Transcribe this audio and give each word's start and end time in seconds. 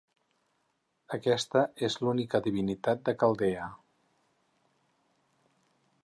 Aquesta 1.17 1.61
és 1.87 1.97
l'única 2.05 2.41
divinitat 2.47 3.03
de 3.09 3.15
Caldea. 3.25 3.67